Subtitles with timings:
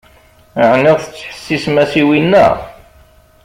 [0.71, 2.47] Ɛni tettḥessisem-as i winna?